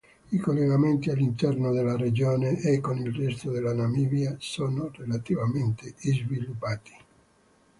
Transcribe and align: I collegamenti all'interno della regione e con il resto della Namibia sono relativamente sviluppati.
I 0.31 0.39
collegamenti 0.39 1.11
all'interno 1.11 1.71
della 1.71 1.95
regione 1.95 2.57
e 2.59 2.79
con 2.79 2.97
il 2.97 3.13
resto 3.13 3.51
della 3.51 3.71
Namibia 3.71 4.35
sono 4.39 4.89
relativamente 4.91 5.93
sviluppati. 5.99 6.91